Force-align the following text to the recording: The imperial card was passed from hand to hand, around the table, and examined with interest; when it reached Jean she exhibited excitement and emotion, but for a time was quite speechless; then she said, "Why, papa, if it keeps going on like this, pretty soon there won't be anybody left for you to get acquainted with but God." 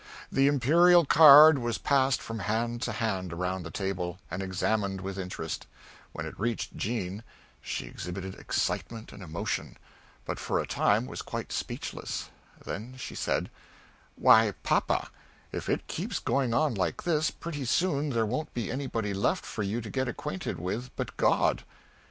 The 0.31 0.47
imperial 0.47 1.05
card 1.05 1.59
was 1.59 1.77
passed 1.77 2.23
from 2.23 2.39
hand 2.39 2.81
to 2.81 2.91
hand, 2.91 3.31
around 3.31 3.61
the 3.61 3.69
table, 3.69 4.17
and 4.31 4.41
examined 4.41 4.99
with 4.99 5.19
interest; 5.19 5.67
when 6.11 6.25
it 6.25 6.39
reached 6.39 6.75
Jean 6.75 7.21
she 7.61 7.85
exhibited 7.85 8.33
excitement 8.33 9.11
and 9.13 9.21
emotion, 9.21 9.77
but 10.25 10.39
for 10.39 10.59
a 10.59 10.65
time 10.65 11.05
was 11.05 11.21
quite 11.21 11.51
speechless; 11.51 12.31
then 12.65 12.95
she 12.97 13.13
said, 13.13 13.51
"Why, 14.15 14.55
papa, 14.63 15.11
if 15.51 15.69
it 15.69 15.85
keeps 15.85 16.17
going 16.17 16.51
on 16.51 16.73
like 16.73 17.03
this, 17.03 17.29
pretty 17.29 17.65
soon 17.65 18.09
there 18.09 18.25
won't 18.25 18.55
be 18.55 18.71
anybody 18.71 19.13
left 19.13 19.45
for 19.45 19.61
you 19.61 19.81
to 19.81 19.89
get 19.91 20.07
acquainted 20.07 20.57
with 20.57 20.89
but 20.95 21.15
God." 21.15 21.63